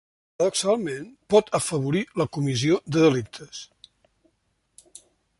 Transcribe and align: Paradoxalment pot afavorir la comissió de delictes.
Paradoxalment 0.41 1.09
pot 1.33 1.51
afavorir 1.59 2.01
la 2.21 2.27
comissió 2.37 2.79
de 2.95 3.03
delictes. 3.03 3.61